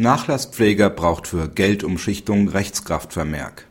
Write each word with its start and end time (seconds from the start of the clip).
Nachlasspfleger 0.00 0.88
braucht 0.88 1.26
für 1.26 1.50
Geldumschichtung 1.50 2.48
Rechtskraftvermerk. 2.48 3.66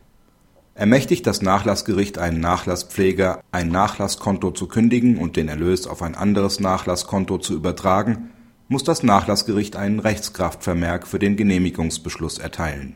Ermächtigt 0.76 1.26
das 1.26 1.42
Nachlassgericht 1.42 2.18
einen 2.18 2.38
Nachlasspfleger, 2.38 3.40
ein 3.50 3.66
Nachlasskonto 3.66 4.52
zu 4.52 4.68
kündigen 4.68 5.18
und 5.18 5.34
den 5.34 5.48
Erlös 5.48 5.88
auf 5.88 6.02
ein 6.02 6.14
anderes 6.14 6.60
Nachlasskonto 6.60 7.38
zu 7.38 7.54
übertragen, 7.54 8.30
muss 8.68 8.84
das 8.84 9.02
Nachlassgericht 9.02 9.74
einen 9.74 9.98
Rechtskraftvermerk 9.98 11.08
für 11.08 11.18
den 11.18 11.36
Genehmigungsbeschluss 11.36 12.38
erteilen. 12.38 12.94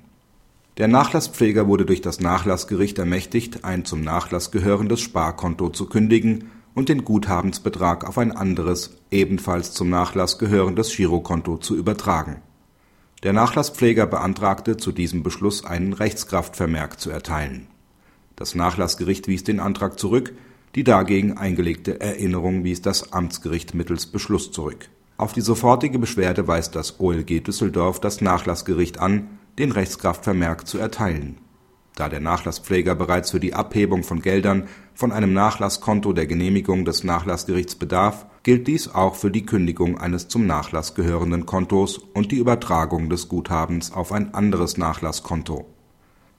Der 0.76 0.86
Nachlasspfleger 0.86 1.66
wurde 1.66 1.86
durch 1.86 2.02
das 2.02 2.20
Nachlassgericht 2.20 3.00
ermächtigt, 3.00 3.64
ein 3.64 3.84
zum 3.84 4.02
Nachlass 4.02 4.52
gehörendes 4.52 5.00
Sparkonto 5.00 5.70
zu 5.70 5.86
kündigen 5.86 6.52
und 6.72 6.88
den 6.88 7.04
Guthabensbetrag 7.04 8.06
auf 8.08 8.16
ein 8.16 8.30
anderes, 8.30 8.96
ebenfalls 9.10 9.72
zum 9.72 9.90
Nachlass 9.90 10.38
gehörendes 10.38 10.94
Girokonto 10.96 11.56
zu 11.56 11.74
übertragen 11.74 12.36
der 13.24 13.32
Nachlasspfleger 13.32 14.06
beantragte 14.06 14.76
zu 14.76 14.92
diesem 14.92 15.22
Beschluss 15.22 15.64
einen 15.64 15.92
Rechtskraftvermerk 15.92 17.00
zu 17.00 17.10
erteilen. 17.10 17.66
Das 18.36 18.54
Nachlassgericht 18.54 19.26
wies 19.26 19.42
den 19.42 19.58
Antrag 19.58 19.98
zurück, 19.98 20.34
die 20.74 20.84
dagegen 20.84 21.36
eingelegte 21.36 22.00
Erinnerung 22.00 22.64
wies 22.64 22.82
das 22.82 23.12
Amtsgericht 23.12 23.74
mittels 23.74 24.06
Beschluss 24.06 24.52
zurück. 24.52 24.88
Auf 25.16 25.32
die 25.32 25.40
sofortige 25.40 25.98
Beschwerde 25.98 26.46
weist 26.46 26.76
das 26.76 27.00
OLG 27.00 27.42
Düsseldorf 27.42 27.98
das 27.98 28.20
Nachlassgericht 28.20 29.00
an, 29.00 29.38
den 29.58 29.72
Rechtskraftvermerk 29.72 30.66
zu 30.66 30.78
erteilen 30.78 31.38
da 31.96 32.08
der 32.08 32.20
Nachlasspfleger 32.20 32.94
bereits 32.94 33.30
für 33.30 33.41
die 33.41 33.55
Abhebung 33.55 34.02
von 34.02 34.20
Geldern 34.20 34.69
von 34.94 35.12
einem 35.12 35.33
Nachlasskonto 35.33 36.12
der 36.12 36.27
Genehmigung 36.27 36.84
des 36.84 37.05
Nachlassgerichts 37.05 37.77
bedarf, 37.77 38.27
gilt 38.44 38.69
dies 38.69 38.94
auch 38.94 39.16
für 39.16 39.30
die 39.30 39.47
Kündigung 39.47 39.98
eines 39.98 40.28
zum 40.28 40.47
Nachlass 40.47 40.94
gehörenden 40.94 41.47
Kontos 41.47 41.98
und 41.98 42.30
die 42.30 42.36
Übertragung 42.36 43.08
des 43.08 43.28
Guthabens 43.28 43.91
auf 43.91 44.12
ein 44.12 44.34
anderes 44.34 44.77
Nachlasskonto. 44.77 45.64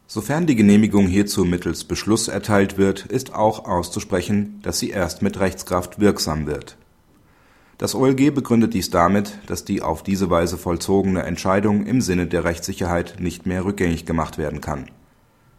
Sofern 0.07 0.45
die 0.45 0.55
Genehmigung 0.55 1.07
hierzu 1.07 1.45
mittels 1.45 1.83
Beschluss 1.83 2.27
erteilt 2.27 2.77
wird, 2.77 3.07
ist 3.07 3.33
auch 3.33 3.65
auszusprechen, 3.65 4.59
dass 4.61 4.77
sie 4.77 4.91
erst 4.91 5.23
mit 5.23 5.39
Rechtskraft 5.39 5.99
wirksam 5.99 6.45
wird. 6.45 6.77
Das 7.79 7.95
OLG 7.95 8.33
begründet 8.33 8.75
dies 8.75 8.91
damit, 8.91 9.39
dass 9.47 9.65
die 9.65 9.81
auf 9.81 10.03
diese 10.03 10.29
Weise 10.29 10.57
vollzogene 10.57 11.23
Entscheidung 11.23 11.87
im 11.87 12.01
Sinne 12.01 12.27
der 12.27 12.43
Rechtssicherheit 12.43 13.15
nicht 13.19 13.47
mehr 13.47 13.65
rückgängig 13.65 14.05
gemacht 14.05 14.37
werden 14.37 14.61
kann 14.61 14.85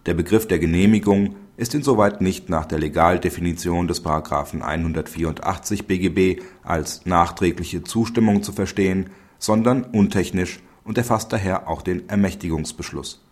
der 0.07 0.15
Begriff 0.15 0.47
der 0.47 0.59
Genehmigung 0.59 1.35
ist 1.57 1.75
insoweit 1.75 2.21
nicht 2.21 2.49
nach 2.49 2.65
der 2.65 2.79
Legaldefinition 2.79 3.89
des§ 3.89 4.05
184 4.61 5.87
BGB 5.87 6.43
als 6.63 7.05
nachträgliche 7.07 7.83
Zustimmung 7.83 8.43
zu 8.43 8.53
verstehen, 8.53 9.11
sondern 9.39 9.85
untechnisch 9.85 10.61
und 10.85 10.97
erfasst 10.97 11.33
daher 11.33 11.69
auch 11.69 11.83
den 11.83 12.09
Ermächtigungsbeschluss. 12.09 13.23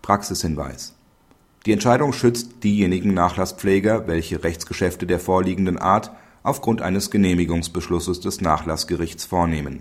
Praxishinweis 0.00 0.96
Die 1.66 1.72
Entscheidung 1.72 2.14
schützt 2.14 2.64
diejenigen 2.64 3.12
Nachlasspfleger, 3.12 4.06
welche 4.06 4.42
Rechtsgeschäfte 4.42 5.06
der 5.06 5.20
vorliegenden 5.20 5.76
Art 5.76 6.10
aufgrund 6.42 6.80
eines 6.80 7.10
Genehmigungsbeschlusses 7.10 8.20
des 8.20 8.40
Nachlassgerichts 8.40 9.26
vornehmen. 9.26 9.80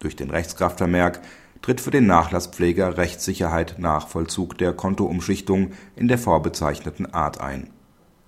Durch 0.00 0.16
den 0.16 0.28
Rechtskraftvermerk 0.28 1.22
tritt 1.64 1.80
für 1.80 1.90
den 1.90 2.06
Nachlasspfleger 2.06 2.98
Rechtssicherheit 2.98 3.76
nach 3.78 4.08
Vollzug 4.08 4.58
der 4.58 4.74
Kontoumschichtung 4.74 5.70
in 5.96 6.08
der 6.08 6.18
vorbezeichneten 6.18 7.14
Art 7.14 7.40
ein. 7.40 7.70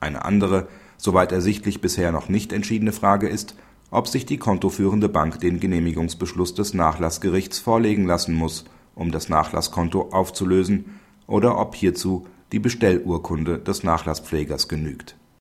Eine 0.01 0.25
andere, 0.25 0.69
soweit 0.97 1.33
ersichtlich 1.33 1.83
bisher 1.83 2.13
noch 2.13 2.31
nicht 2.31 2.51
entschiedene 2.55 2.93
Frage 2.93 3.29
ist, 3.29 3.55
ob 3.91 4.09
sich 4.09 4.25
die 4.25 4.39
kontoführende 4.39 5.11
Bank 5.11 5.39
den 5.41 5.61
Genehmigungsbeschluss 5.61 6.55
des 6.55 6.73
Nachlassgerichts 6.73 7.59
vorlegen 7.59 8.07
lassen 8.07 8.35
muss, 8.35 8.65
um 8.95 9.13
das 9.13 9.29
Nachlasskonto 9.29 10.09
aufzulösen, 10.13 10.99
oder 11.27 11.59
ob 11.59 11.75
hierzu 11.75 12.27
die 12.53 12.59
Bestellurkunde 12.59 13.59
des 13.59 13.83
Nachlasspflegers 13.83 14.67
genügt 14.67 15.15